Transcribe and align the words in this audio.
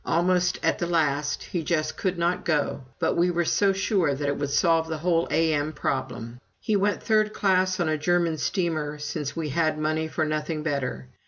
Almost 0.03 0.57
at 0.63 0.79
the 0.79 0.87
last 0.87 1.43
he 1.43 1.61
just 1.61 1.95
could 1.95 2.17
not 2.17 2.43
go; 2.43 2.85
but 2.97 3.15
we 3.15 3.29
were 3.29 3.45
so 3.45 3.71
sure 3.71 4.15
that 4.15 4.27
it 4.27 4.35
would 4.35 4.49
solve 4.49 4.87
the 4.87 4.97
whole 4.97 5.27
A.M. 5.29 5.73
problem. 5.73 6.39
He 6.59 6.75
went 6.75 7.03
third 7.03 7.33
class 7.33 7.79
on 7.79 7.87
a 7.87 7.99
German 7.99 8.39
steamer, 8.39 8.97
since 8.97 9.35
we 9.35 9.49
had 9.49 9.77
money 9.77 10.07
for 10.07 10.25
nothing 10.25 10.63
better. 10.63 11.05